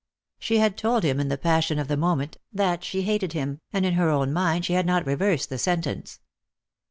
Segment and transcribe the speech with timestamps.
[0.39, 3.85] She had told him in the passion of the moment that she hated him, and
[3.85, 6.21] in her own mind she had not reversed the sentence.